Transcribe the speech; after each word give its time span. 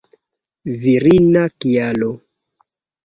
Virina 0.85 1.43
kialo. 1.59 2.11